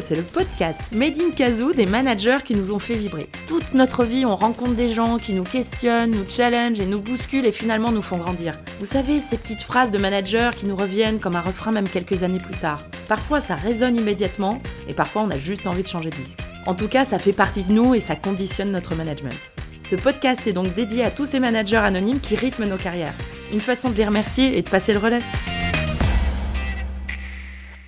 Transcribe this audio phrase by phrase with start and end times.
[0.00, 3.28] C'est le podcast Made in Kazoo des managers qui nous ont fait vibrer.
[3.48, 7.46] Toute notre vie, on rencontre des gens qui nous questionnent, nous challenge et nous bousculent
[7.46, 8.60] et finalement nous font grandir.
[8.78, 12.22] Vous savez, ces petites phrases de managers qui nous reviennent comme un refrain même quelques
[12.22, 12.84] années plus tard.
[13.08, 16.40] Parfois, ça résonne immédiatement et parfois, on a juste envie de changer de disque.
[16.66, 19.52] En tout cas, ça fait partie de nous et ça conditionne notre management.
[19.82, 23.14] Ce podcast est donc dédié à tous ces managers anonymes qui rythment nos carrières.
[23.52, 25.22] Une façon de les remercier et de passer le relais.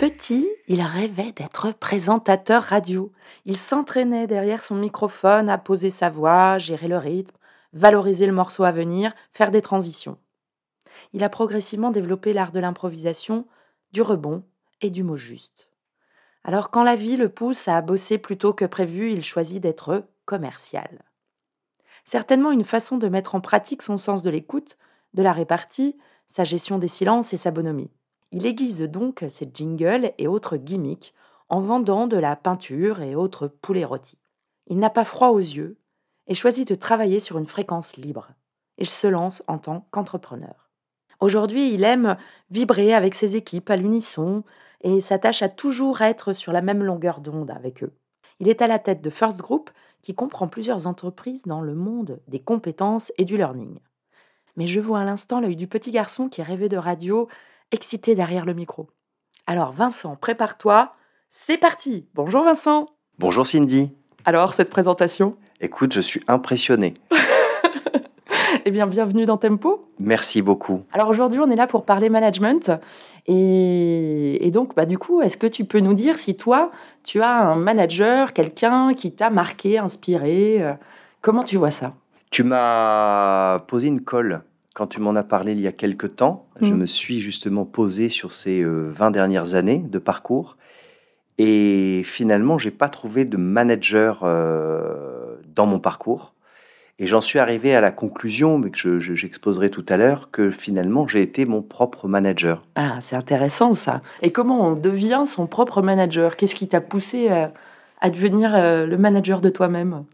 [0.00, 3.12] Petit, il rêvait d'être présentateur radio.
[3.44, 7.36] Il s'entraînait derrière son microphone à poser sa voix, gérer le rythme,
[7.74, 10.16] valoriser le morceau à venir, faire des transitions.
[11.12, 13.46] Il a progressivement développé l'art de l'improvisation,
[13.92, 14.42] du rebond
[14.80, 15.68] et du mot juste.
[16.44, 20.06] Alors quand la vie le pousse à bosser plus tôt que prévu, il choisit d'être
[20.24, 21.04] commercial.
[22.06, 24.78] Certainement une façon de mettre en pratique son sens de l'écoute,
[25.12, 27.90] de la répartie, sa gestion des silences et sa bonhomie.
[28.32, 31.14] Il aiguise donc ses jingles et autres gimmicks
[31.48, 34.18] en vendant de la peinture et autres poulets rôtis.
[34.68, 35.78] Il n'a pas froid aux yeux
[36.28, 38.28] et choisit de travailler sur une fréquence libre.
[38.78, 40.70] Il se lance en tant qu'entrepreneur.
[41.18, 42.16] Aujourd'hui, il aime
[42.50, 44.44] vibrer avec ses équipes à l'unisson
[44.82, 47.92] et s'attache à toujours être sur la même longueur d'onde avec eux.
[48.38, 49.70] Il est à la tête de First Group,
[50.02, 53.78] qui comprend plusieurs entreprises dans le monde des compétences et du learning.
[54.56, 57.28] Mais je vois à l'instant l'œil du petit garçon qui rêvait de radio
[57.72, 58.88] excité derrière le micro.
[59.46, 60.94] Alors Vincent, prépare-toi,
[61.30, 62.06] c'est parti.
[62.14, 62.86] Bonjour Vincent.
[63.18, 63.90] Bonjour Cindy.
[64.24, 65.36] Alors cette présentation?
[65.60, 66.94] Écoute, je suis impressionné.
[68.64, 69.88] eh bien, bienvenue dans Tempo.
[69.98, 70.82] Merci beaucoup.
[70.92, 72.72] Alors aujourd'hui, on est là pour parler management.
[73.26, 76.70] Et, donc, bah, du coup, est-ce que tu peux nous dire si toi,
[77.04, 80.72] tu as un manager, quelqu'un qui t'a marqué, inspiré euh,
[81.20, 81.94] Comment tu vois ça?
[82.30, 84.42] Tu m'as posé une colle
[84.74, 86.76] quand tu m'en as parlé il y a quelque temps, je mm.
[86.76, 90.56] me suis justement posé sur ces 20 euh, dernières années de parcours.
[91.38, 96.34] Et finalement, j'ai pas trouvé de manager euh, dans mon parcours.
[96.98, 101.08] Et j'en suis arrivé à la conclusion, mais que j'exposerai tout à l'heure, que finalement,
[101.08, 102.62] j'ai été mon propre manager.
[102.74, 104.02] Ah, c'est intéressant ça.
[104.20, 106.36] Et comment on devient son propre manager?
[106.36, 107.54] Qu'est-ce qui t'a poussé à,
[108.02, 110.04] à devenir euh, le manager de toi-même?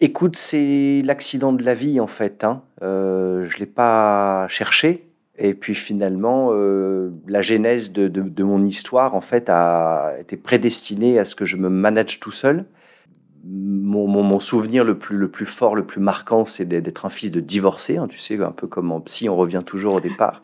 [0.00, 2.44] Écoute, c'est l'accident de la vie en fait.
[2.44, 2.62] Hein.
[2.82, 5.08] Euh, je ne l'ai pas cherché.
[5.38, 11.24] Et puis finalement, euh, la genèse de, mon histoire en fait a été prédestinée à
[11.24, 12.64] ce que je me manage tout seul.
[13.44, 17.96] Mon, souvenir le plus, fort, le plus marquant, c'est d'être un fils de divorcé.
[17.96, 18.06] Hein.
[18.08, 20.42] tu sais, un peu comme en psy, on revient toujours au départ.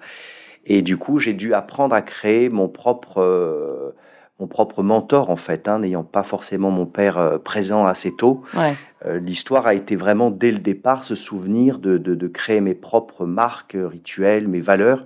[0.64, 3.94] Et du coup, j'ai dû apprendre à créer mon propre...
[4.34, 8.14] Euh, mon propre mentor en fait, hein, n'ayant pas forcément mon père euh, présent assez
[8.14, 8.42] tôt.
[8.56, 13.76] Euh, l'histoire a été vraiment dès le départ ce souvenir de, créer mes propres marques,
[13.78, 15.04] rituels, mes valeurs,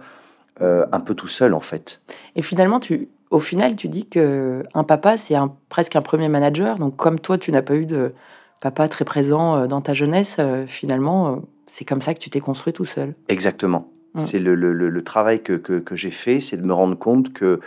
[0.61, 2.01] euh, un peu tout seul en fait.
[2.37, 6.29] Et finalement, tu, au final, tu dis que un papa c'est un, presque un premier
[6.29, 6.77] manager.
[6.77, 8.13] Donc comme toi, tu n'as pas eu de
[8.61, 12.85] papa très présent dans ta jeunesse, finalement, c'est comme ça que tu t'es construit tout
[12.85, 13.15] seul.
[13.29, 13.89] Exactement.
[14.15, 14.19] Mm.
[14.19, 17.61] C'est le, travail que, que j'ai fait, c'est de me rendre compte que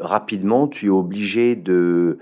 [0.00, 2.18] rapidement, tu es obligé de,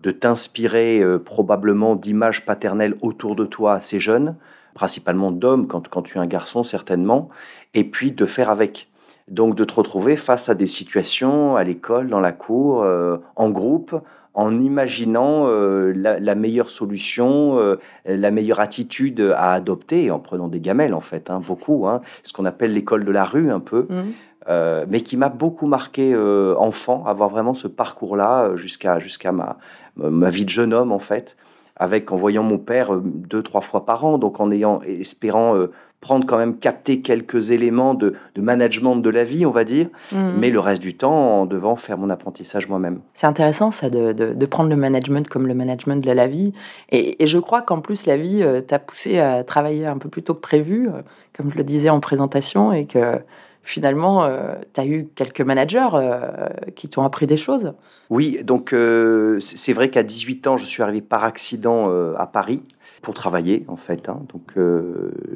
[0.00, 4.36] de t'inspirer euh, probablement d'images paternelles autour de toi assez jeunes,
[4.74, 7.28] principalement d'hommes quand, quand tu es un garçon certainement,
[7.74, 8.88] et puis de faire avec.
[9.28, 13.50] Donc de te retrouver face à des situations à l'école, dans la cour, euh, en
[13.50, 13.94] groupe,
[14.34, 17.76] en imaginant euh, la, meilleure solution,
[18.06, 22.32] la meilleure attitude à adopter, en prenant des gamelles en fait, hein, beaucoup, hein, ce
[22.32, 23.86] qu'on appelle l'école de la rue un peu.
[23.88, 24.12] Mmh.
[24.48, 29.30] Euh, mais qui m'a beaucoup marqué euh, enfant, avoir vraiment ce parcours-là euh, jusqu'à jusqu'à
[29.30, 29.56] ma,
[29.96, 31.36] ma vie de jeune homme en fait,
[31.76, 35.56] avec en voyant mon père deux trois fois par an, donc en ayant espérant
[36.02, 39.86] prendre quand même capter quelques éléments de, de, management de la vie, on va dire,
[40.12, 40.34] mhm.
[40.38, 43.00] mais le reste du temps en devant faire mon apprentissage moi-même.
[43.14, 46.52] C'est intéressant ça de, de, prendre le management comme le management de la vie,
[46.90, 50.22] et, et je crois qu'en plus la vie t'a poussé à travailler un peu plus
[50.22, 50.90] tôt que prévu,
[51.34, 53.20] comme je le disais en présentation, et que
[53.62, 57.72] finalement, euh, tu as eu quelques managers euh, qui t'ont appris des choses.
[58.10, 62.62] Oui, donc euh, c'est vrai qu'à 18 ans, je suis arrivé par accident à Paris
[63.02, 64.08] pour travailler, en fait.
[64.08, 64.22] Hein.
[64.32, 64.54] Donc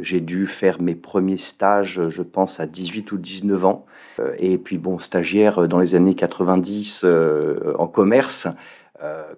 [0.01, 3.87] j'ai dû faire mes premiers stages, je pense, à 18 ou 19 ans.
[4.39, 7.05] et puis, bon, stagiaire dans les années 90
[7.79, 8.49] en commerce.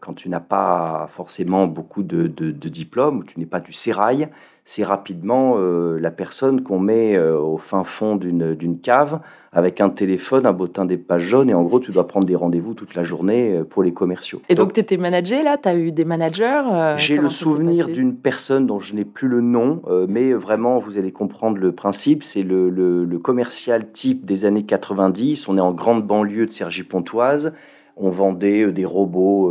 [0.01, 4.29] quand tu n'as pas forcément beaucoup de, de, de tu n'es pas du sérail,
[4.69, 9.21] c'est rapidement euh, la personne qu'on met euh, au fin fond d'une cave
[9.51, 12.37] avec un téléphone, un bottin des pages jaunes, et en gros, tu dois prendre des
[12.37, 14.43] rendez-vous toute la journée euh, pour les commerciaux.
[14.51, 15.57] Et donc, tu étais manager là?
[15.57, 19.41] Tu as eu des managers J'ai le souvenir d'une personne dont je n'ai plus le
[19.41, 24.65] nom, mais vraiment, vous allez comprendre le principe c'est le, le, commercial type des années
[24.65, 25.49] 90.
[25.49, 27.55] On est en grande banlieue de Cergy-Pontoise
[28.01, 29.51] on vendait des robots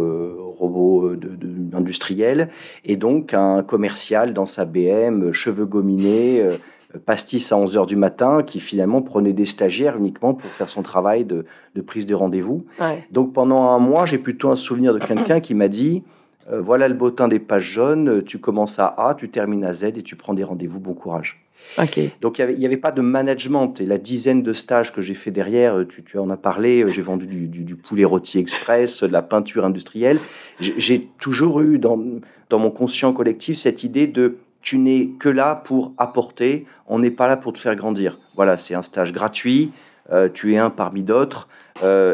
[0.57, 2.49] robot de, industriel,
[2.85, 6.45] et donc un commercial dans sa BM, cheveux gominés,
[7.05, 11.25] pastis à 11h du matin, qui finalement prenait des stagiaires uniquement pour faire son travail
[11.25, 11.45] de,
[11.85, 12.65] prise de rendez-vous.
[13.11, 16.03] Donc pendant un mois, j'ai plutôt un souvenir de quelqu'un qui m'a dit,
[16.51, 20.03] voilà le bottin des pages jaunes, tu commences à A, tu termines à Z et
[20.03, 21.46] tu prends des rendez-vous, bon courage.
[22.21, 23.79] Donc il n'y avait, pas de management.
[23.79, 26.89] Et la dizaine de stages que j'ai fait derrière, euh, tu, en as parlé, euh,
[26.89, 30.19] j'ai vendu du, poulet rôti express, de la peinture industrielle.
[30.59, 31.97] J'ai toujours eu dans,
[32.51, 37.27] mon conscient collectif cette idée de tu n'es que là pour apporter, on n'est pas
[37.27, 38.19] là pour te faire grandir.
[38.35, 39.71] Voilà, c'est un stage gratuit,
[40.11, 41.47] euh, tu es un parmi d'autres.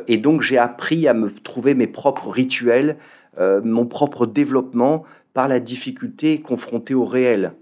[0.07, 2.98] et donc j'ai appris à me trouver mes propres rituels,
[3.39, 7.54] mon propre développement par la difficulté confrontée au réel.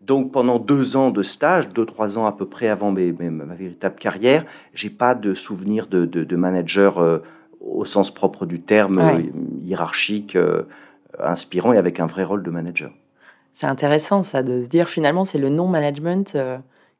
[0.00, 3.96] Donc pendant deux ans de stage, deux, trois ans à peu près avant ma véritable
[3.96, 7.18] carrière, j'ai pas de souvenir de, manager euh,
[7.60, 9.22] au sens propre du terme, euh,
[9.62, 10.62] hiérarchique, euh,
[11.18, 12.92] inspirant et avec un vrai rôle de manager.
[13.52, 16.36] C'est intéressant ça, de se dire finalement c'est le non-management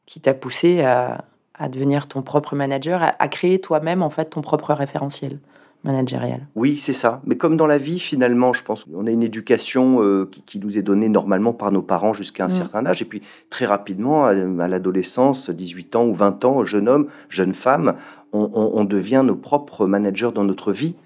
[0.06, 1.24] qui t'a poussé à,
[1.68, 5.38] devenir ton propre manager, à créer toi-même en fait ton propre référentiel
[5.86, 6.46] managériale.
[6.54, 7.20] Oui, c'est ça.
[7.24, 10.78] Mais comme dans la vie, finalement, je pense qu'on a une éducation euh, qui, nous
[10.78, 12.50] est donnée normalement par nos parents jusqu'à un mm.
[12.50, 13.02] certain âge.
[13.02, 17.94] Et puis, très rapidement, à, l'adolescence, 18 ans ou 20 ans, jeune homme, jeune femme,
[18.32, 20.96] on, devient nos propres managers dans notre vie.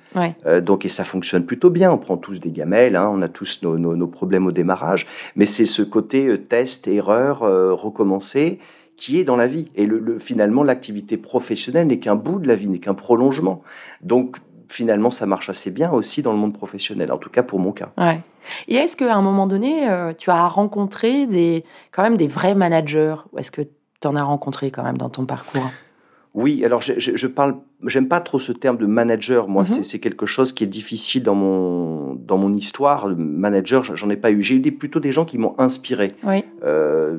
[0.46, 1.92] Euh, donc, et ça fonctionne plutôt bien.
[1.92, 5.06] On prend tous des gamelles, hein, on a tous nos, problèmes au démarrage.
[5.36, 8.58] Mais c'est ce côté euh, test, erreur, recommencer
[9.00, 9.70] qui est dans la vie.
[9.76, 13.62] Et le, finalement, l'activité professionnelle n'est qu'un bout de la vie, n'est qu'un prolongement.
[14.02, 14.36] Donc,
[14.70, 17.72] finalement, ça marche assez bien aussi dans le monde professionnel, en tout cas pour mon
[17.72, 17.90] cas.
[17.98, 18.20] Ouais.
[18.68, 22.54] Et est-ce qu'à un moment donné, euh, tu as rencontré des, quand même des vrais
[22.54, 23.16] managers?
[23.32, 25.70] Ou est-ce que tu en as rencontré quand même dans ton parcours?
[26.32, 27.56] Oui, alors je, je, parle,
[27.86, 29.48] j'aime pas trop ce terme de manager.
[29.48, 29.82] Moi, mhm.
[29.82, 33.08] c'est quelque chose qui est difficile dans mon dans mon histoire.
[33.08, 34.40] Manager, j'en ai pas eu.
[34.40, 36.14] J'ai eu plutôt des gens qui m'ont inspiré.
[36.22, 36.44] Oui.
[36.62, 37.18] Euh,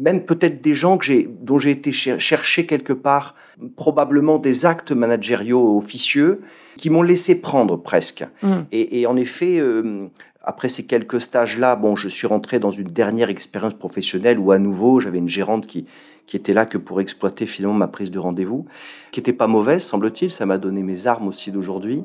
[0.00, 3.34] même peut-être des gens que j'ai dont j'ai été chercher quelque part,
[3.76, 6.40] probablement des actes managériaux officieux
[6.80, 8.24] qui m'ont laissé prendre presque.
[8.42, 8.60] Mm.
[8.72, 9.58] Et, en effet.
[9.58, 10.08] Euh,
[10.42, 14.58] après ces quelques stages-là, bon, je suis rentré dans une dernière expérience professionnelle où à
[14.58, 15.84] nouveau j'avais une gérante qui,
[16.24, 18.64] qui était là que pour exploiter finalement ma prise de rendez-vous,
[19.12, 20.30] qui n'était pas mauvaise, semble-t-il.
[20.30, 22.02] Ça m'a donné mes armes aussi d'aujourd'hui.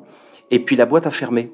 [0.52, 1.50] Et puis la boîte a fermé.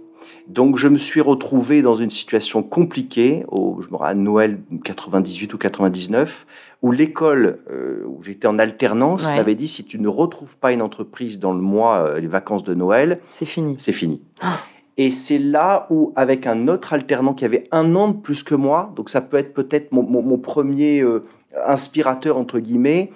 [0.47, 4.59] Donc je me suis retrouvé dans une situation compliquée, au, je me rappelle, à Noël
[4.83, 6.45] 98 ou 99,
[6.81, 10.81] où l'école euh, où j'étais en alternance m'avait dit si tu ne retrouves pas une
[10.81, 13.75] entreprise dans le mois, euh, les vacances de Noël, c'est fini.
[13.77, 14.21] C'est fini.
[14.41, 14.59] Ah.
[14.97, 18.55] Et c'est là où, avec un autre alternant qui avait un an de plus que
[18.55, 21.25] moi, donc ça peut être peut-être mon, premier euh,
[21.65, 23.11] inspirateur, entre guillemets,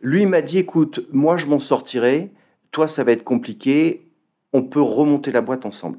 [0.00, 2.30] lui m'a dit, écoute, moi je m'en sortirai,
[2.70, 4.06] toi ça va être compliqué,
[4.52, 5.98] on peut remonter la boîte ensemble.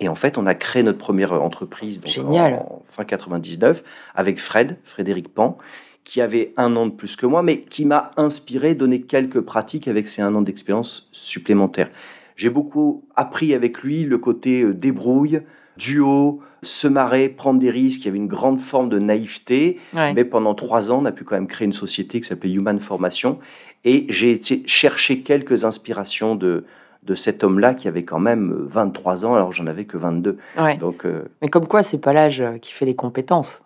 [0.00, 5.28] Et en fait, on a créé notre première entreprise en, fin 99 avec Fred, Frédéric
[5.28, 5.56] Pan,
[6.02, 9.88] qui avait un an de plus que moi, mais qui m'a inspiré, donné quelques pratiques
[9.88, 11.90] avec ses un an d'expérience supplémentaire.
[12.36, 15.42] J'ai beaucoup appris avec lui le côté euh, débrouille,
[15.76, 18.02] duo, se marrer, prendre des risques.
[18.02, 19.78] Il y avait une grande forme de naïveté.
[19.92, 22.80] Mais pendant trois ans, on a pu quand même créer une société qui s'appelait Human
[22.80, 23.38] Formation.
[23.84, 26.64] Et j'ai été chercher quelques inspirations de,
[27.04, 30.38] de cet homme-là qui avait quand même 23 ans alors j'en avais que 22.
[30.80, 33.62] Donc, euh, Mais comme quoi, c'est pas l'âge qui fait les compétences.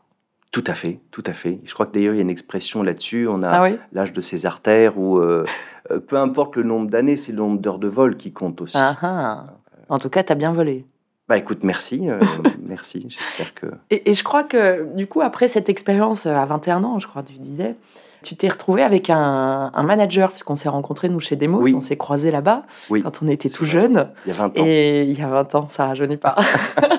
[0.50, 1.61] Tout à fait, tout à fait.
[1.64, 3.28] Je crois que d'ailleurs, il y a une expression là-dessus.
[3.28, 5.45] On a ah l'âge de ses artères, ou euh,
[5.90, 8.78] euh, peu importe le nombre d'années, c'est le nombre d'heures de vol qui compte aussi.
[8.78, 9.45] Ah, ah.
[9.90, 10.87] En tout cas, tu as bien volé.
[11.28, 12.18] Bah écoute, merci, euh,
[12.66, 13.04] merci.
[13.11, 13.66] J'espère que.
[13.90, 17.35] Et, je crois que du coup, après cette expérience à 21 ans, je crois, tu
[17.35, 17.75] disais,
[18.22, 22.30] tu t'es retrouvé avec un, manager, puisqu'on s'est rencontrés nous chez Demos, on s'est croisés
[22.30, 24.10] là-bas quand on était tout jeune.
[24.26, 24.64] Il y a 20 ans.
[24.64, 26.37] Et il y a 20 ans, ça rajeunit pas.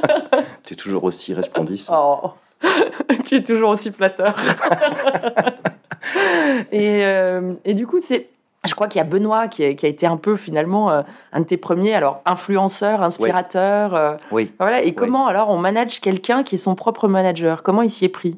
[0.64, 2.34] tu es toujours aussi resplendissant.
[2.62, 2.68] Oh.
[3.26, 4.36] tu es toujours aussi flatteur.
[6.72, 8.28] et, euh, et, du coup, c'est.
[8.68, 11.02] Je crois qu'il y a Benoît qui a, qui a, été un peu finalement euh,
[11.32, 13.96] un de tes premiers, alors influenceur, inspirateur.
[13.96, 14.52] Euh, oui.
[14.60, 14.82] Voilà.
[14.82, 17.64] Et comment alors on manage quelqu'un qui est son propre manager?
[17.64, 18.38] Comment il s'y est pris?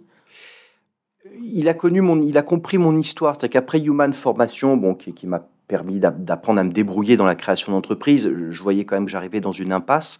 [1.44, 3.36] Il a connu mon, il a compris mon histoire.
[3.40, 7.36] C'est qu'après Human Formation, bon, qui, qui m'a permis d'apprendre à me débrouiller dans la
[7.36, 10.20] création d'entreprise, je voyais quand même que j'arrivais dans une impasse.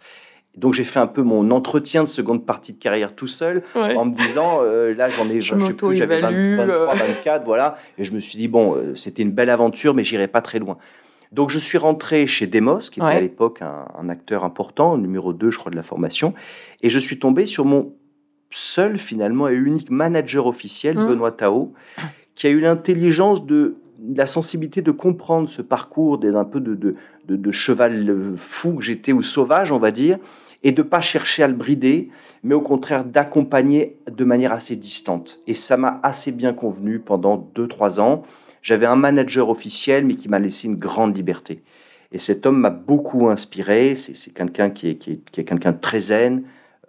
[0.56, 4.04] Donc j'ai fait un peu mon entretien de seconde partie de carrière tout seul en
[4.04, 8.12] me disant euh, là j'en ai je, sais plus j'avais 23 24 voilà et je
[8.12, 10.76] me suis dit bon euh, c'était une belle aventure mais j'irai pas très loin.
[11.32, 15.50] Donc je suis rentré chez Demos qui était à l'époque un, acteur important numéro 2
[15.50, 16.34] je crois de la formation
[16.82, 17.94] et je suis tombé sur mon
[18.52, 21.06] seul finalement et unique manager officiel mmh.
[21.06, 21.72] Benoît Tao
[22.34, 23.76] qui a eu l'intelligence de
[24.14, 26.96] la sensibilité de comprendre ce parcours d'un peu de, de,
[27.28, 30.18] de, cheval fou que j'étais ou sauvage, on va dire,
[30.64, 32.08] et de pas chercher à le brider,
[32.42, 35.40] mais au contraire d'accompagner de manière assez distante.
[35.46, 38.22] Et ça m'a assez bien convenu pendant 2-3 ans.
[38.62, 41.62] J'avais un manager officiel, mais qui m'a laissé une grande liberté.
[42.12, 43.96] Et cet homme m'a beaucoup inspiré.
[43.96, 46.42] C'est quelqu'un qui est, qui est, quelqu'un de très zen,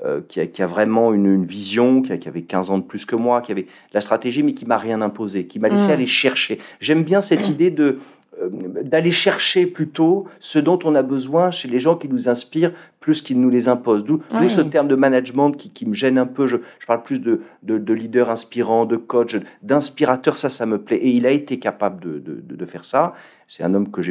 [0.03, 3.05] euh, qui, a, qui, a, vraiment une, vision, qui, qui, avait 15 ans de plus
[3.05, 5.91] que moi, qui avait la stratégie, mais qui m'a rien imposé, qui m'a laissé mmh.
[5.91, 6.57] aller chercher.
[6.79, 7.99] J'aime bien cette idée de
[8.41, 8.49] euh,
[8.81, 13.21] d'aller chercher plutôt ce dont on a besoin chez les gens qui nous inspirent plus
[13.21, 14.03] qu'ils nous les imposent.
[14.03, 16.47] D'où ce terme de management qui, me gêne un peu.
[16.47, 16.57] Je,
[16.87, 20.97] parle plus de, de, leader inspirant, de coach, d'inspirateur, ça, ça me plaît.
[20.97, 23.13] Et il a été capable de, de faire ça.
[23.47, 24.01] C'est un homme que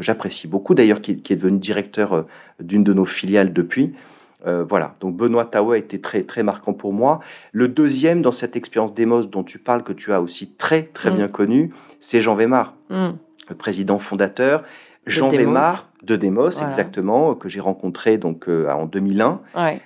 [0.00, 2.22] j'apprécie beaucoup, d'ailleurs, qui, qui, est devenu directeur euh,
[2.60, 3.94] d'une de nos filiales depuis.
[4.46, 7.20] Euh, voilà, donc Benoît Taouet été très, très marquant pour moi.
[7.52, 11.10] Le deuxième dans cette expérience d'Emos dont tu parles, que tu as aussi très, très
[11.10, 11.16] mm.
[11.16, 12.74] bien connu, c'est Jean Weimar.
[12.88, 13.10] Mm
[13.50, 14.62] le président fondateur,
[15.06, 19.40] Jean Weimar de Demos, exactement, que j'ai rencontré donc euh, en 2001.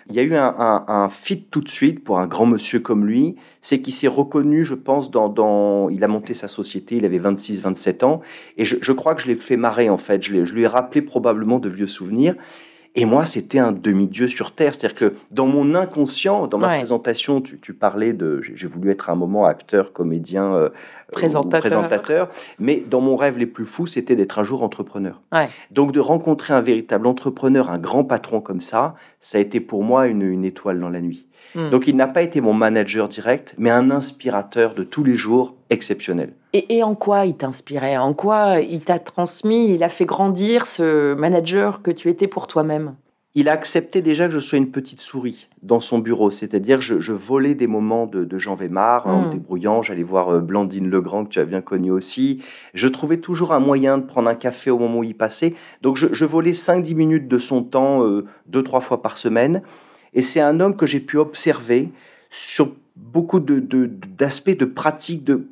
[0.08, 3.34] Il y a eu un, fit tout de suite pour un grand monsieur comme lui.
[3.62, 8.04] C'est qu'il s'est reconnu, je pense, dans, Il a monté sa société, il avait 26-27
[8.04, 8.20] ans.
[8.58, 10.22] Et je, crois que je l'ai fait marrer, en fait.
[10.22, 12.36] Je, je lui ai rappelé probablement de vieux souvenirs.
[12.96, 14.74] Et moi, c'était un demi-dieu sur Terre.
[14.74, 18.40] C'est-à-dire que dans mon inconscient, dans ma présentation, tu, parlais de...
[18.42, 20.68] J'ai voulu être un moment acteur, comédien, euh,
[21.14, 21.60] présentateur.
[21.60, 22.28] présentateur.
[22.58, 25.20] Mais dans mon rêve les plus fous, c'était d'être un jour entrepreneur.
[25.70, 29.82] Donc de rencontrer un véritable entrepreneur, un grand patron comme ça, ça a été pour
[29.82, 31.26] moi une, une étoile dans la nuit.
[31.54, 31.70] Hmm.
[31.70, 35.54] Donc il n'a pas été mon manager direct, mais un inspirateur de tous les jours
[35.70, 36.32] exceptionnel.
[36.52, 37.96] Et, en quoi il t'inspirait?
[37.96, 42.46] En quoi il t'a transmis, il a fait grandir ce manager que tu étais pour
[42.46, 42.94] toi-même?
[43.36, 47.00] Il a accepté déjà que je sois une petite souris dans son bureau, c'est-à-dire je,
[47.00, 49.30] je volais des moments de, Jean Weimar en hmm.
[49.30, 52.44] débrouillant, j'allais voir euh, Blandine Legrand que tu as bien connu aussi.
[52.74, 55.96] Je trouvais toujours un moyen de prendre un café au moment où il passait, donc
[55.96, 59.62] je, volais 5-10 minutes de son temps euh, deux, trois fois par semaine.
[60.12, 61.90] Et c'est un homme que j'ai pu observer
[62.30, 65.44] sur beaucoup d'aspects, de, de, de pratiques, de,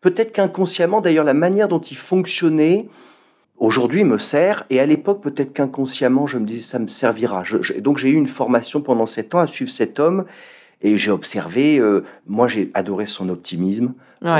[0.00, 2.88] peut-être qu'inconsciemment, d'ailleurs, la manière dont il fonctionnait,
[3.58, 7.42] aujourd'hui me sert, et à l'époque, peut-être qu'inconsciemment, je me disais, ça me servira.
[7.78, 10.24] donc j'ai eu une formation pendant sept ans à suivre cet homme,
[10.82, 13.94] et j'ai observé, euh, moi j'ai adoré son optimisme,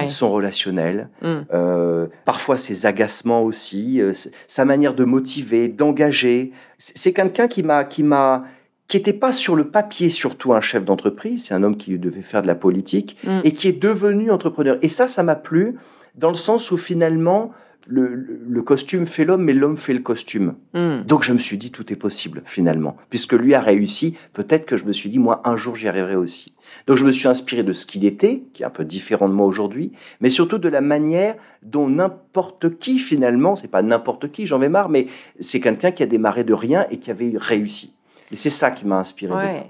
[0.09, 1.35] son relationnel, mm.
[1.55, 4.13] euh, parfois ses agacements aussi, euh,
[4.49, 6.53] sa manière de motiver, d'engager.
[6.79, 8.45] C'est quelqu'un qui m'a, qui m'a,
[8.89, 12.23] qui n'était pas sur le papier surtout un chef d'entreprise, c'est un homme qui devait
[12.23, 13.41] faire de la politique, mm.
[13.45, 14.77] et qui est devenu entrepreneur.
[14.83, 15.77] Et ça, ça m'a plu,
[16.17, 17.53] dans le sens où finalement,
[17.87, 20.55] le, costume fait l'homme, mais l'homme fait le costume.
[20.75, 21.03] Mm.
[21.07, 22.97] Donc je me suis dit, tout est possible finalement.
[23.11, 26.17] Puisque lui a réussi, peut-être que je me suis dit, moi, un jour, j'y arriverai
[26.17, 26.55] aussi.
[26.87, 29.35] Donc je me suis inspiré de ce qu'il était, qui est un peu différent de
[29.35, 34.47] moi aujourd'hui, mais surtout de la manière dont n'importe qui finalement, c'est pas n'importe qui,
[34.47, 35.07] j'en vais marre, mais
[35.41, 37.95] c'est quelqu'un qui a démarré de rien et qui avait réussi.
[38.33, 39.65] Et c'est ça qui m'a inspiré.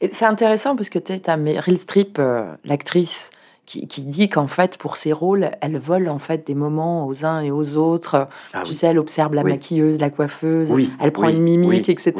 [0.00, 3.30] Et c'est intéressant parce que tu as Meryl Streep, euh, l'actrice,
[3.70, 7.40] qui, dit qu'en fait, pour ses rôles, elle vole en fait des moments aux uns
[7.40, 8.28] et aux autres.
[8.52, 12.14] Ah tu sais, elle observe la maquilleuse, la coiffeuse, elle prend une mimique, etc.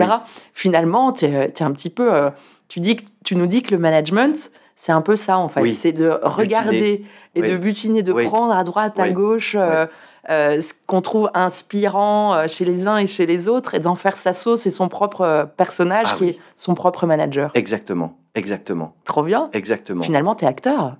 [0.52, 2.14] Finalement, tu es, un petit peu.
[2.14, 2.30] Euh,
[2.68, 5.70] tu, dis que, tu nous dis que le management, c'est un peu ça en fait.
[5.72, 7.04] C'est de regarder
[7.34, 9.56] et de butiner, de prendre à droite, à gauche.
[9.58, 9.86] Euh,
[10.28, 13.94] euh, ce qu'on trouve inspirant euh, chez les uns et chez les autres et d'en
[13.94, 17.50] faire sa sauce et son propre euh, personnage ah qui est son propre manager.
[17.54, 18.94] Exactement, exactement.
[19.04, 19.48] Trop bien.
[19.54, 20.02] Exactement.
[20.02, 20.96] Finalement, tu es acteur.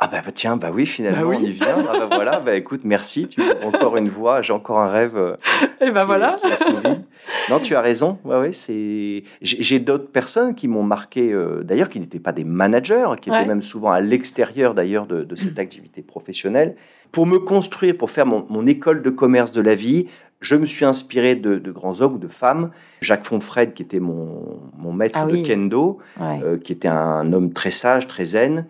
[0.00, 1.84] Ah bah, bah, tiens, bah oui, finalement, bah on y vient.
[1.88, 3.26] Ah bah voilà, bah écoute, merci.
[3.26, 5.16] Tu as encore une voix, j'ai encore un rêve.
[5.16, 5.34] Euh,
[5.80, 6.36] et bah voilà.
[7.50, 8.16] non, tu as raison.
[8.24, 9.24] Ouais, ouais, c'est.
[9.42, 13.44] J'ai d'autres personnes qui m'ont marqué, euh, d'ailleurs, qui n'étaient pas des managers, qui étaient
[13.44, 16.76] même souvent à l'extérieur d'ailleurs de, cette activité professionnelle.
[17.10, 20.06] Pour me construire, pour faire mon, école de commerce de la vie,
[20.40, 22.70] je me suis inspiré de, grands hommes ou de femmes.
[23.00, 27.52] Jacques Fonfred, qui était mon, mon maître ah de kendo, euh, qui était un homme
[27.52, 28.64] très sage, très zen.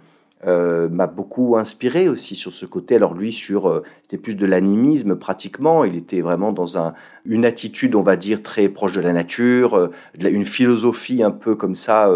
[0.46, 2.94] Euh, m'a beaucoup inspiré aussi sur ce côté.
[2.94, 5.84] Alors lui, sur euh, c'était plus de l'animisme pratiquement.
[5.84, 9.74] Il était vraiment dans un, une attitude, on va dire, très proche de la nature,
[9.74, 9.90] euh,
[10.20, 12.10] une philosophie un peu comme ça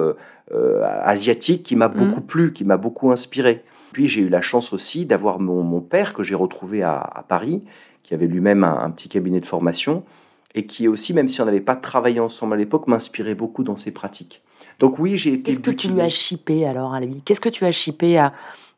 [1.05, 1.95] asiatique qui m'a mmh.
[1.95, 3.65] beaucoup plu, qui m'a beaucoup inspiré.
[3.93, 7.63] Puis j'ai eu la chance aussi d'avoir mon, père que j'ai retrouvé à, Paris,
[8.03, 10.05] qui avait lui-même un, petit cabinet de formation
[10.55, 13.79] et qui aussi, même si on n'avait pas travaillé ensemble à l'époque, m'inspirait beaucoup dans
[13.79, 14.43] ses pratiques.
[14.79, 15.43] Donc oui, j'ai été.
[15.43, 18.33] Qu'est-ce que tu lui as chippé alors à lui Qu'est-ce que tu as chippé à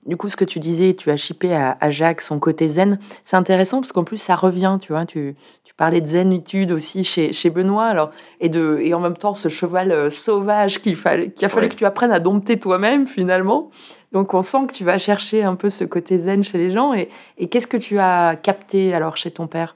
[0.07, 2.99] du coup, ce que tu disais, tu as chippé à, Jacques son côté zen.
[3.23, 5.07] C'est intéressant parce qu'en plus, ça revient, tu vois.
[5.07, 5.35] Tu,
[5.65, 8.11] tu parlais de zenitude aussi chez, chez Benoît, alors,
[8.41, 11.71] et, de, et en même temps, ce cheval euh, sauvage qu'il fallait, qu'il a fallu
[11.71, 13.71] que tu apprennes à dompter toi-même, finalement.
[14.13, 16.93] Donc, on sent que tu vas chercher un peu ce côté zen chez les gens.
[16.93, 17.09] Et,
[17.39, 19.75] et qu'est-ce que tu as capté alors chez ton père?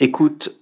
[0.00, 0.54] Écoute,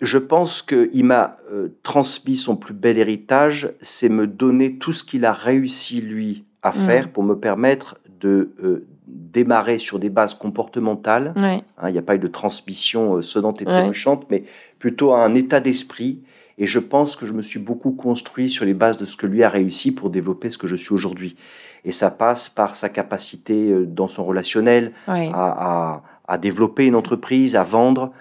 [0.00, 5.02] Je pense qu'il m'a euh, transmis son plus bel héritage, c'est me donner tout ce
[5.02, 7.10] qu'il a réussi, lui, à faire mm.
[7.10, 11.32] pour me permettre de euh, démarrer sur des bases comportementales.
[11.36, 14.44] Hein, il n'y a pas eu de transmission euh, sonnante et trébuchante, mais
[14.78, 16.20] plutôt un état d'esprit.
[16.58, 19.26] Et je pense que je me suis beaucoup construit sur les bases de ce que
[19.26, 21.36] lui a réussi pour développer ce que je suis aujourd'hui.
[21.84, 27.62] Et ça passe par sa capacité dans son relationnel à, à, développer une entreprise, à
[27.62, 28.12] vendre,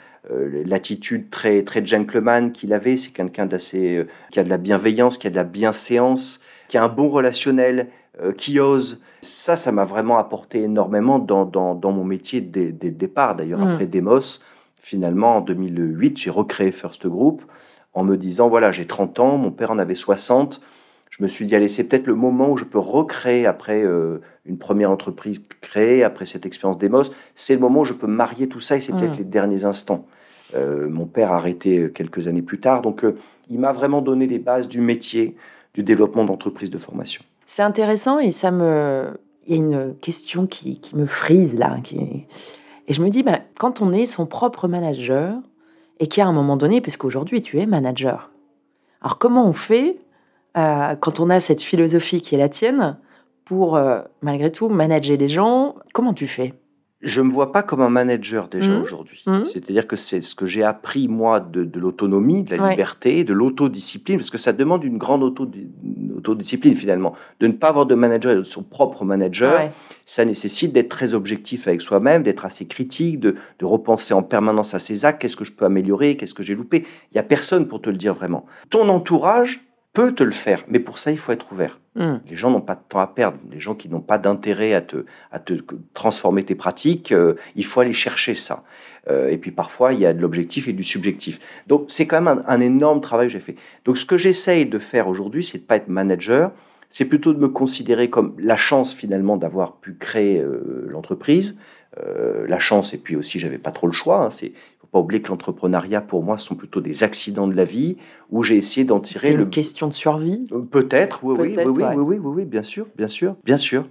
[0.65, 2.97] l'attitude très, très gentleman qu'il avait.
[2.97, 6.77] C'est quelqu'un d'assez, euh, qui a de la bienveillance, qui a de la bienséance, qui
[6.77, 7.87] a un bon relationnel,
[8.21, 9.01] euh, qui ose.
[9.21, 13.35] Ça, ça m'a vraiment apporté énormément dans, dans, mon métier dès, le départ.
[13.35, 13.71] D'ailleurs, mm.
[13.71, 14.39] après Demos,
[14.75, 17.43] finalement, en 2008, j'ai recréé First Group
[17.93, 20.61] en me disant, voilà, j'ai 30 ans, mon père en avait 60
[21.09, 24.21] je me suis dit, allez, c'est peut-être le moment où je peux recréer après euh,
[24.45, 28.47] une première entreprise créée, après cette expérience d'Emos, c'est le moment où je peux marier
[28.47, 29.19] tout ça et c'est peut-être mm.
[29.19, 30.05] les derniers instants.
[30.55, 33.03] Euh, mon père arrêté euh, quelques années plus tard, donc
[33.49, 35.35] il m'a vraiment donné les bases du métier,
[35.73, 37.23] du développement d'entreprise de formation.
[37.45, 39.07] C'est intéressant et ça me...
[39.45, 41.77] Il y a une question qui, qui me frise là.
[42.87, 45.35] Et je me dis, bah, quand on est son propre manager
[45.99, 48.29] et qu'à un moment donné, parce qu'aujourd'hui tu es manager,
[49.01, 49.99] alors comment on fait
[50.57, 52.97] euh, quand on a cette philosophie qui est la tienne,
[53.45, 56.53] pour euh, malgré tout manager les gens, comment tu fais?
[57.01, 58.81] Je me vois pas comme un manager déjà mmh.
[58.81, 59.23] aujourd'hui.
[59.27, 59.45] Mmh.
[59.45, 64.17] C'est-à-dire que c'est ce que j'ai appris moi de, l'autonomie, de la liberté, de l'autodiscipline,
[64.17, 67.13] parce que ça demande une grande autodiscipline finalement.
[67.39, 69.69] De ne pas avoir de manager, de son propre manager,
[70.05, 74.73] ça nécessite d'être très objectif avec soi-même, d'être assez critique, de, de, repenser en permanence
[74.73, 76.83] à ses actes, qu'est-ce que je peux améliorer, qu'est-ce que j'ai loupé?
[77.11, 78.47] Il y a personne pour te le dire vraiment.
[78.71, 81.79] Ton entourage peut te le faire, mais pour ça, il faut être ouvert.
[81.95, 82.17] Hmm.
[82.29, 83.39] Les gens n'ont pas de temps à perdre.
[83.51, 85.53] Les gens qui n'ont pas d'intérêt à te, à te
[85.95, 88.63] transformer tes pratiques, euh, il faut aller chercher ça.
[89.09, 91.39] Euh, et puis parfois, il y a de l'objectif et du subjectif.
[91.65, 93.55] Donc, c'est quand même un, énorme travail que j'ai fait.
[93.85, 96.51] Donc, ce que j'essaye de faire aujourd'hui, c'est de pas être manager,
[96.89, 101.57] c'est plutôt de me considérer comme la chance finalement d'avoir pu créer euh, l'entreprise.
[102.47, 104.23] la chance, et puis aussi, j'avais pas trop le choix.
[104.23, 104.51] Hein, c'est
[104.91, 107.97] pas oublier que l'entrepreneuriat, pour moi, sont plutôt des accidents de la vie
[108.29, 109.33] où j'ai essayé d'en tirer.
[109.33, 110.45] Une question de survie?
[110.51, 113.85] Euh, Peut-être, oui, oui, oui, oui, oui, oui, bien sûr, bien sûr, bien sûr.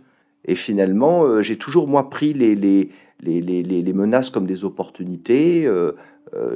[0.45, 4.65] Et finalement, euh, j'ai toujours, moi, pris les, les, les, les, les menaces comme des
[4.65, 5.67] opportunités.
[5.67, 5.93] Euh,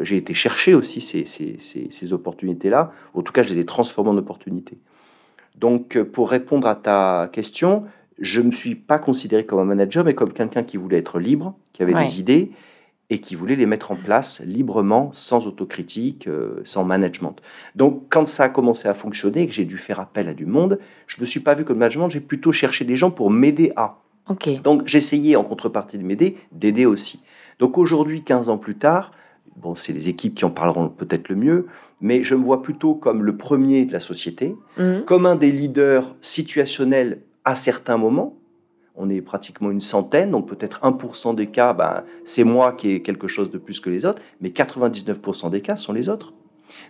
[0.03, 2.92] j'ai été chercher aussi ces, ces, ces, ces opportunités-là.
[3.14, 4.79] En tout cas, je les ai transformées en opportunités.
[5.59, 7.85] Donc, pour répondre à ta question,
[8.18, 11.18] je ne me suis pas considéré comme un manager, mais comme quelqu'un qui voulait être
[11.18, 12.50] libre, qui avait des idées
[13.11, 17.37] et qui voulait les mettre en place librement, sans autocritique, euh, sans management.
[17.75, 20.46] Donc, quand ça a commencé à fonctionner et que j'ai dû faire appel à du
[20.46, 23.31] monde, je ne me suis pas vu comme management, j'ai plutôt cherché des gens pour
[23.31, 23.99] m'aider à.
[24.62, 27.25] Donc, j'essayais en contrepartie de m'aider, d'aider aussi.
[27.59, 29.11] Donc, aujourd'hui, 15 ans plus tard,
[29.57, 31.66] bon, c'est les équipes qui en parleront peut-être le mieux,
[32.01, 35.01] mais je me vois plutôt comme le premier de la société, mmh.
[35.01, 38.37] comme un des leaders situationnels à certains moments,
[39.00, 43.02] on est pratiquement une centaine, donc peut-être 1% des cas, ben, c'est moi qui ai
[43.02, 46.32] quelque chose de plus que les autres, mais 99% des cas sont les autres.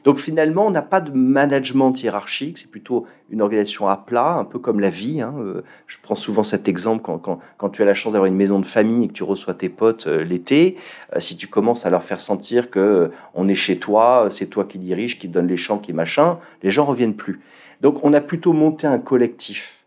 [0.05, 4.45] Donc finalement, on n'a pas de management hiérarchique, c'est plutôt une organisation à plat, un
[4.45, 5.21] peu comme la vie.
[5.21, 5.35] Hein.
[5.39, 8.67] Euh, je prends souvent cet exemple quand, tu as la chance d'avoir une maison de
[8.67, 10.77] famille et que tu reçois tes potes euh, l'été,
[11.15, 14.65] euh, si tu commences à leur faire sentir que on est chez toi, c'est toi
[14.65, 17.41] qui dirige, qui donne les champs, qui machin, les gens reviennent plus.
[17.81, 19.80] Donc on a plutôt monté un collectif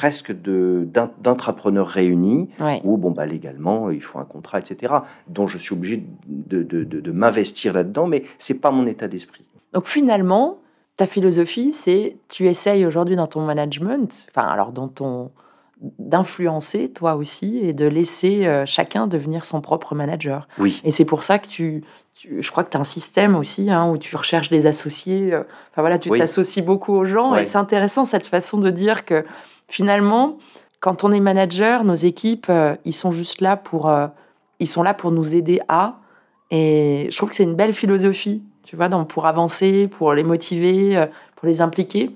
[0.00, 2.48] presque d'intrapreneurs réunis,
[2.84, 4.94] où bon, bah, légalement, il faut un contrat, etc.,
[5.28, 9.44] dont je suis obligé de, de, de, m'investir là-dedans, mais c'est pas mon état d'esprit.
[9.74, 10.56] Donc finalement,
[10.96, 15.32] ta philosophie, c'est tu essayes aujourd'hui dans ton management, enfin alors dans ton
[15.98, 20.46] d'influencer toi aussi et de laisser euh, chacun devenir son propre manager.
[20.58, 20.80] Oui.
[20.84, 21.84] Et c'est pour ça que tu,
[22.22, 25.32] je crois que tu as un système aussi hein, où tu recherches des associés.
[25.32, 29.04] Euh, enfin voilà, tu t'associes beaucoup aux gens et c'est intéressant cette façon de dire
[29.04, 29.24] que
[29.70, 30.36] finalement,
[30.80, 34.08] quand on est manager, nos équipes, euh, ils sont juste là pour, euh,
[34.58, 35.96] ils sont là pour nous aider à.
[36.50, 40.24] Et je trouve que c'est une belle philosophie, tu vois, donc pour avancer, pour les
[40.24, 41.06] motiver, euh,
[41.36, 42.10] pour les impliquer.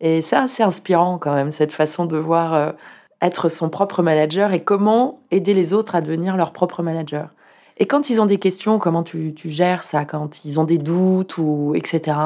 [0.00, 2.74] Et c'est inspirant quand même, cette façon de voir
[3.20, 7.30] être son propre manager et comment aider les autres à devenir leur propre manager.
[7.78, 10.78] Et quand ils ont des questions, comment tu, tu gères ça Quand ils ont des
[10.78, 12.16] doutes ou etc.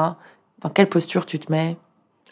[0.61, 1.77] Dans quelle posture tu te mets?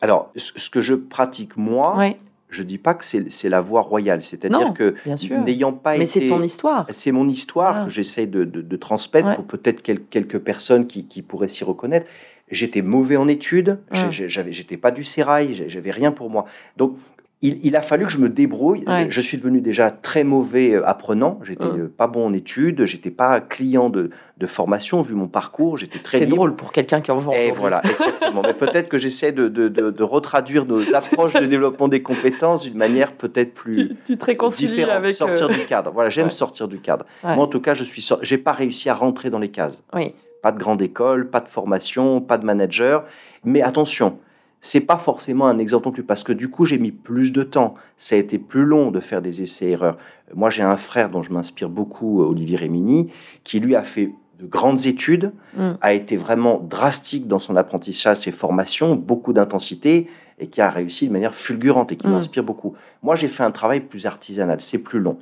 [0.02, 2.16] Alors, ce que je pratique moi,
[2.50, 4.24] je dis pas que c'est la voie royale.
[4.24, 4.96] C'est-à-dire que
[5.44, 6.86] n'ayant pas Mais c'est ton histoire.
[6.92, 12.08] C'est mon histoire que j'essaie de, transmettre pour peut-être quelques personnes qui, pourraient s'y reconnaître.
[12.50, 16.46] J'étais mauvais en études, j'avais, j'étais pas du sérail, j'avais rien pour moi.
[16.76, 16.98] Donc,
[17.44, 18.86] il, a fallu que je me débrouille.
[19.10, 21.40] Je suis devenu déjà très mauvais euh, apprenant.
[21.44, 21.90] J'étais mmh.
[21.90, 22.86] pas bon en études.
[22.86, 24.12] J'étais pas client de,
[24.46, 25.78] formation vu mon parcours.
[25.78, 26.20] J'étais très.
[26.20, 27.32] C'est drôle pour quelqu'un qui en vend.
[27.32, 28.44] Et voilà, exactement.
[28.46, 33.14] Mais peut-être que j'essaie de, de, retraduire nos approches de développement des compétences d'une manière
[33.14, 35.92] peut-être plus tu, te réconcilies avec sortir du cadre.
[35.92, 37.06] Voilà, j'aime sortir du cadre.
[37.24, 38.08] Moi, en tout cas, je suis.
[38.22, 39.84] J'ai pas réussi à rentrer dans les cases.
[39.94, 40.14] Oui.
[40.44, 43.06] Pas de grande école, pas de formation, pas de manager.
[43.44, 44.18] Mais attention
[44.62, 47.44] c'est pas forcément un exemple non plus parce que du coup j'ai mis plus de
[47.44, 49.98] temps, ça a été plus long de faire des essais-erreurs.
[50.36, 53.12] Moi j'ai un frère dont je m'inspire beaucoup, Olivier Rémini,
[53.44, 55.72] qui lui a fait de grandes études, mm.
[55.82, 60.08] a été vraiment drastique dans son apprentissage, ses formations, beaucoup d'intensité
[60.40, 62.12] et qui a réussi de manière fulgurante et qui mm.
[62.12, 62.76] m'inspire beaucoup.
[63.02, 65.18] Moi j'ai fait un travail plus artisanal, c'est plus long.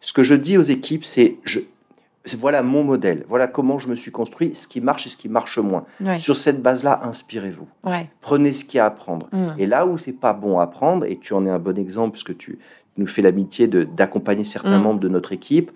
[0.00, 1.58] Ce que je dis aux équipes, c'est je,
[2.34, 5.28] voilà mon modèle, voilà comment je me suis construit, ce qui marche et ce qui
[5.28, 5.84] marche moins.
[6.18, 7.68] Sur cette base-là, inspirez-vous.
[8.20, 9.28] Prenez ce qu'il y a à apprendre.
[9.32, 9.50] Mm.
[9.58, 12.12] Et là où c'est pas bon à apprendre, et tu en es un bon exemple
[12.12, 12.58] puisque tu
[12.96, 14.82] nous fais l'amitié d'accompagner certains mm.
[14.82, 15.70] membres de notre équipe,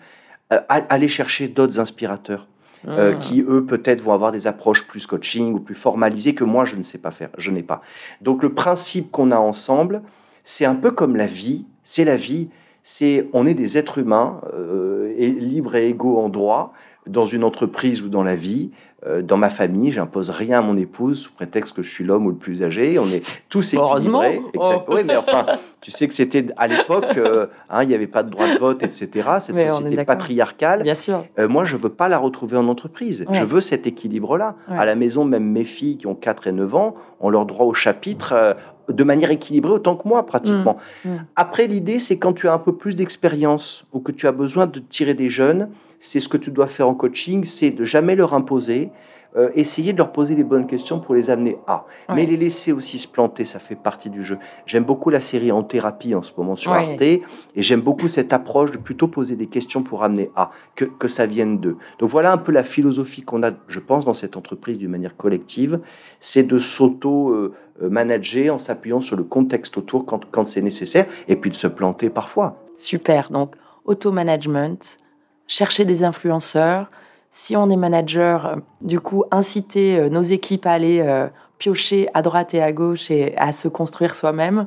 [0.53, 2.47] euh, allez chercher d'autres inspirateurs.
[2.89, 3.19] Euh, mm.
[3.19, 6.77] qui eux peut-être vont avoir des approches plus coaching ou plus formalisées que moi je
[6.77, 7.83] ne sais pas faire, je n'ai pas.
[8.23, 10.01] Donc le principe qu'on a ensemble,
[10.45, 12.49] c'est un peu comme la vie, c'est la vie,
[12.83, 16.73] c'est on est des êtres humains euh, et libres et égaux en droit
[17.07, 18.71] dans une entreprise ou dans la vie.
[19.07, 22.27] Euh, dans ma famille, j'impose rien à mon épouse sous prétexte que je suis l'homme
[22.27, 22.99] ou le plus âgé.
[22.99, 23.91] On est tous équilibrés.
[23.91, 24.85] Heureusement.
[24.89, 25.47] Oui, mais enfin,
[25.81, 28.59] tu sais que c'était à l'époque, euh, hein, il n'y avait pas de droit de
[28.59, 29.29] vote, etc.
[29.41, 30.83] Cette société patriarcale.
[30.83, 31.25] Bien sûr.
[31.39, 33.27] moi, je veux pas la retrouver en entreprise.
[33.31, 34.57] Je veux cet équilibre-là.
[34.69, 37.67] À la maison, même mes filles qui ont 4 et 9 ans ont leur droit
[37.67, 38.57] au chapitre
[38.89, 40.77] de manière équilibrée autant que moi, pratiquement.
[41.05, 41.09] Mmh.
[41.09, 41.27] Mmh.
[41.37, 44.67] Après, l'idée, c'est quand tu as un peu plus d'expérience ou que tu as besoin
[44.67, 45.69] de tirer des jeunes,
[46.01, 48.91] c'est ce que tu dois faire en coaching, c'est de jamais leur imposer,
[49.37, 51.85] euh, essayer de leur poser des bonnes questions pour les amener à.
[52.13, 54.39] Mais les laisser aussi se planter, ça fait partie du jeu.
[54.67, 57.23] J'aime beaucoup la série En thérapie en ce moment sur Arte, et
[57.57, 61.27] j'aime beaucoup cette approche de plutôt poser des questions pour amener à, que, que ça
[61.27, 61.77] vienne d'eux.
[61.99, 65.17] Donc voilà un peu la philosophie qu'on a, je pense, dans cette entreprise d'une manière
[65.17, 65.81] collective,
[66.19, 71.37] c'est de s'auto-manager euh, en s'appuyant sur le contexte autour quand, quand c'est nécessaire, et
[71.37, 72.63] puis de se planter parfois.
[72.77, 74.99] Super, donc auto-management,
[75.47, 76.91] chercher des influenceurs,
[77.31, 82.09] si on est manager, euh, du coup, inciter euh, nos équipes à aller euh, piocher
[82.15, 84.67] à droite et à gauche et à se construire soi-même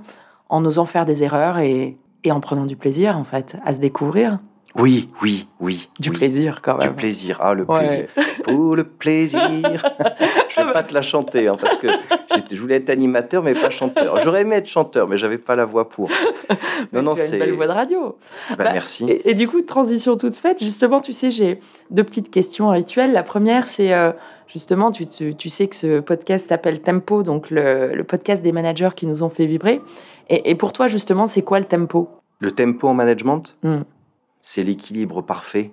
[0.50, 3.80] en osant faire des erreurs et, et en prenant du plaisir, en fait, à se
[3.80, 4.40] découvrir.
[4.76, 5.90] Oui, oui, oui.
[6.00, 6.90] Du plaisir quand même.
[6.90, 8.08] Du plaisir, ah le plaisir.
[8.44, 9.86] Pour le plaisir.
[10.72, 11.88] pas te la chanter hein, parce que
[12.52, 14.18] je voulais être animateur mais pas chanteur.
[14.24, 16.10] J'aurais aimé être chanteur mais j'avais pas la voix pour.
[16.92, 18.18] Non, non, c'est une belle voix de radio.
[18.50, 19.06] Bah, bah, merci.
[19.26, 20.64] Et, du coup, transition toute faite.
[20.64, 23.14] Justement, tu sais, j'ai deux petites questions rituelles.
[23.14, 24.12] La première, c'est euh,
[24.48, 28.90] justement, tu, tu, sais que ce podcast s'appelle Tempo, donc le, le, podcast des managers
[28.96, 29.82] qui nous ont fait vibrer.
[30.30, 32.10] Et, et pour toi, justement, c'est quoi le tempo?
[32.40, 33.56] Le tempo en management?
[33.64, 33.82] Hmm
[34.44, 35.72] c'est l'équilibre parfait,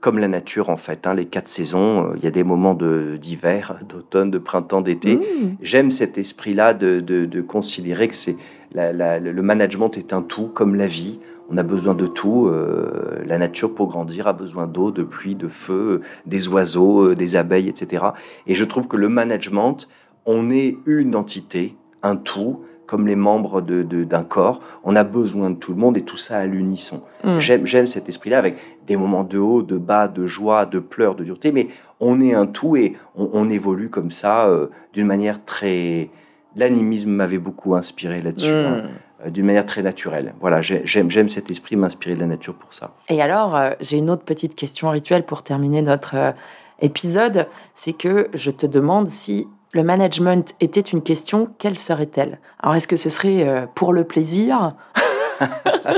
[0.00, 1.06] comme la nature en fait.
[1.06, 5.16] Hein, les quatre saisons, euh, il y a des moments d'hiver, d'automne, de printemps, d'été.
[5.16, 5.56] Mmh.
[5.62, 8.36] J'aime cet esprit-là de, considérer que c'est
[8.74, 11.20] le management est un tout, comme la vie.
[11.48, 12.46] On a besoin de tout.
[12.46, 17.14] Euh, la nature, pour grandir, a besoin d'eau, de pluie, de feu, des oiseaux, euh,
[17.14, 18.04] des abeilles, etc.
[18.46, 19.88] Et je trouve que le management,
[20.26, 24.60] on est une entité, un tout comme les membres d'un de, corps.
[24.84, 27.02] On a besoin de tout le monde et tout ça à l'unisson.
[27.24, 27.38] Mm.
[27.38, 31.24] J'aime cet esprit-là avec des moments de haut, de bas, de joie, de pleurs, de
[31.24, 31.68] dureté, mais
[32.00, 36.10] on est un tout et on, évolue comme ça euh, d'une manière très...
[36.54, 38.50] L'animisme m'avait beaucoup inspiré là-dessus.
[38.50, 39.26] Hein, mm.
[39.26, 40.34] euh, d'une manière très naturelle.
[40.40, 42.94] Voilà, j'aime cet esprit m'inspirer de la nature pour ça.
[43.08, 46.34] Et alors, euh, j'ai une autre petite question rituelle pour terminer notre
[46.80, 52.40] épisode, c'est que je te demande si le management était une question, quelle serait-elle?
[52.60, 54.74] Alors, est-ce que ce serait euh, pour le plaisir?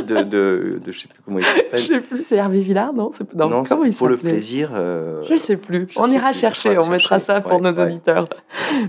[0.05, 1.81] De, de, de, je sais plus comment il s'appelle.
[1.81, 4.73] Je sais plus, c'est Hervé Villard, non, non, non comment il pour le plaisir.
[4.75, 5.23] Euh...
[5.31, 5.87] Je sais plus.
[5.95, 8.29] on ira chercher, on mettra ça pour nos auditeurs.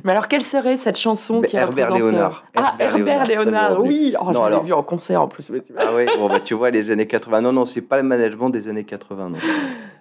[0.04, 2.46] Mais alors, quelle serait cette chanson qui Herbert Léonard.
[2.56, 4.16] Ah, Herbert, Léonard, oui.
[4.20, 5.52] Oh, je l'ai vu en concert en plus.
[5.78, 7.42] Ah oui, bon, bah, tu vois les années 80.
[7.42, 9.30] Non, non, c'est pas le management des années 80.
[9.30, 9.38] Non.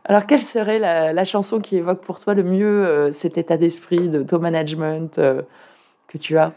[0.04, 4.08] Alors, quelle serait la, chanson qui évoque pour toi le mieux euh, cet état d'esprit
[4.08, 5.42] de ton management euh,
[6.06, 6.52] que tu as?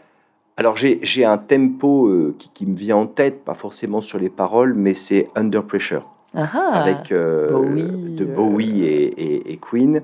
[0.58, 4.74] Alors j'ai un tempo euh, qui, me vient en tête, pas forcément sur les paroles,
[4.74, 6.06] mais c'est Under Pressure.
[6.34, 10.02] Avec de Bowie et, Queen,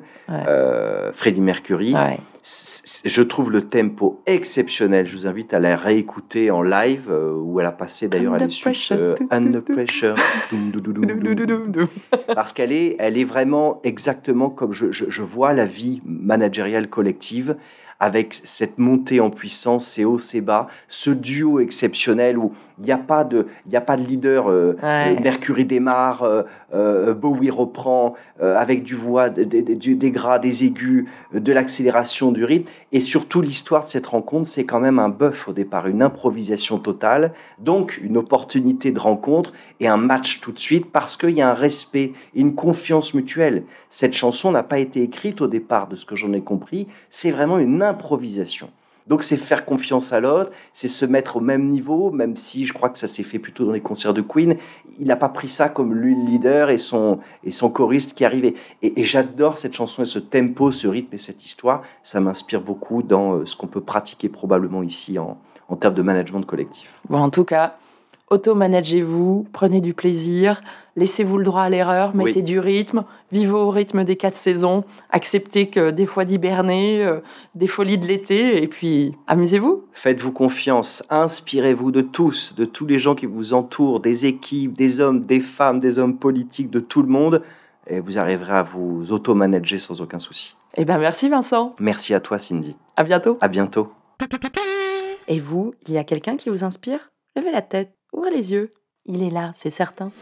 [1.12, 1.94] Freddie Mercury.
[3.04, 5.06] Je trouve le tempo exceptionnel.
[5.06, 8.68] Je vous invite à la réécouter en live, où elle a passé d'ailleurs à l'issue
[9.30, 10.14] Under Pressure.
[12.34, 17.56] Parce qu'elle est, elle est vraiment exactement comme je, je vois la vie managériale collective
[18.00, 22.92] avec cette montée en puissance, ces hauts, ces bas, ce duo exceptionnel où il n'y
[22.92, 24.48] a, pas de, il a pas de leader.
[24.48, 31.52] Euh, euh, Mercury démarre, euh, Bowie reprend, avec du voix, des gras, des aigus, de
[31.52, 32.68] l'accélération du rythme.
[32.92, 36.78] Et surtout, l'histoire de cette rencontre, c'est quand même un bœuf au départ, une improvisation
[36.78, 41.42] totale, donc une opportunité de rencontre et un match tout de suite parce qu'il y
[41.42, 43.64] a un respect, une confiance mutuelle.
[43.90, 46.86] Cette chanson n'a pas été écrite au départ, de ce que j'en ai compris.
[47.10, 48.70] C'est vraiment une improvisation.
[49.08, 52.74] Donc c'est faire confiance à l'autre, c'est se mettre au même niveau, même si je
[52.74, 54.56] crois que ça s'est fait plutôt dans les concerts de Queen.
[55.00, 58.26] Il n'a pas pris ça comme lui le leader et son, et son choriste qui
[58.26, 58.54] arrivait.
[58.82, 61.82] Et, et j'adore cette chanson et ce tempo, ce rythme et cette histoire.
[62.02, 66.02] Ça m'inspire beaucoup dans euh, ce qu'on peut pratiquer probablement ici en, en termes de
[66.02, 67.00] management collectif.
[67.08, 67.76] Bon, en tout cas,
[68.30, 70.60] auto-managez-vous, prenez du plaisir,
[70.96, 75.68] laissez-vous le droit à l'erreur, mettez du rythme, vivez au rythme des quatre saisons, acceptez
[75.68, 77.20] que des fois d'hiberner, euh,
[77.54, 79.84] des folies de l'été, et puis amusez-vous.
[79.92, 85.00] Faites-vous confiance, inspirez-vous de tous, de tous les gens qui vous entourent, des équipes, des
[85.00, 87.42] hommes, des femmes, des hommes politiques, de tout le monde,
[87.86, 90.56] et vous arriverez à vous auto-manager sans aucun souci.
[90.76, 91.74] Eh bien merci Vincent.
[91.80, 92.76] Merci à toi Cindy.
[92.96, 93.38] À bientôt.
[93.40, 93.92] À bientôt.
[95.26, 97.10] Et vous, il y a quelqu'un qui vous inspire?
[97.36, 97.97] Levez la tête.
[98.12, 98.74] Ouvrez les yeux.
[99.06, 100.12] Il est là, c'est certain.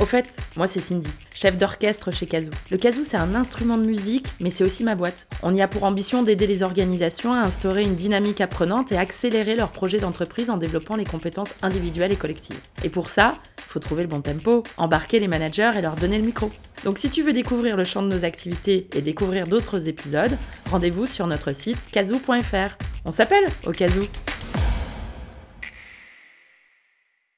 [0.00, 2.50] Au fait, moi c'est Cindy, chef d'orchestre chez Kazoo.
[2.70, 5.28] Le kazoo c'est un instrument de musique, mais c'est aussi ma boîte.
[5.42, 9.54] On y a pour ambition d'aider les organisations à instaurer une dynamique apprenante et accélérer
[9.54, 12.58] leurs projets d'entreprise en développant les compétences individuelles et collectives.
[12.82, 16.24] Et pour ça, faut trouver le bon tempo, embarquer les managers et leur donner le
[16.24, 16.50] micro.
[16.84, 20.36] Donc si tu veux découvrir le champ de nos activités et découvrir d'autres épisodes,
[20.70, 22.76] rendez-vous sur notre site kazoo.fr.
[23.04, 24.02] On s'appelle au kazoo